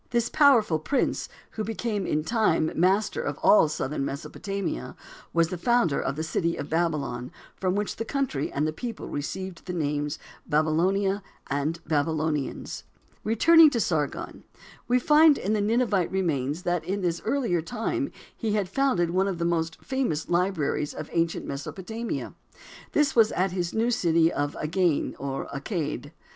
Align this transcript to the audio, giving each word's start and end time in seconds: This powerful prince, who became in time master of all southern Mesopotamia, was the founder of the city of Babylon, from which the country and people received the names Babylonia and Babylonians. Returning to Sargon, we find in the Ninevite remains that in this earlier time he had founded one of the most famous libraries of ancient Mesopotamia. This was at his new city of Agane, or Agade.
This 0.09 0.29
powerful 0.29 0.79
prince, 0.79 1.29
who 1.51 1.63
became 1.63 2.07
in 2.07 2.23
time 2.23 2.71
master 2.75 3.21
of 3.21 3.37
all 3.43 3.67
southern 3.69 4.03
Mesopotamia, 4.03 4.95
was 5.31 5.49
the 5.49 5.59
founder 5.59 6.01
of 6.01 6.15
the 6.15 6.23
city 6.23 6.57
of 6.57 6.71
Babylon, 6.71 7.29
from 7.55 7.75
which 7.75 7.97
the 7.97 8.03
country 8.03 8.51
and 8.51 8.75
people 8.75 9.07
received 9.07 9.67
the 9.67 9.73
names 9.73 10.17
Babylonia 10.47 11.21
and 11.51 11.79
Babylonians. 11.85 12.83
Returning 13.23 13.69
to 13.69 13.79
Sargon, 13.79 14.43
we 14.87 14.97
find 14.97 15.37
in 15.37 15.53
the 15.53 15.61
Ninevite 15.61 16.11
remains 16.11 16.63
that 16.63 16.83
in 16.83 17.01
this 17.01 17.21
earlier 17.23 17.61
time 17.61 18.11
he 18.35 18.53
had 18.53 18.67
founded 18.69 19.11
one 19.11 19.27
of 19.27 19.37
the 19.37 19.45
most 19.45 19.79
famous 19.85 20.27
libraries 20.29 20.95
of 20.95 21.11
ancient 21.13 21.45
Mesopotamia. 21.45 22.33
This 22.93 23.15
was 23.15 23.31
at 23.33 23.51
his 23.51 23.71
new 23.71 23.91
city 23.91 24.33
of 24.33 24.55
Agane, 24.59 25.15
or 25.19 25.47
Agade. 25.55 26.11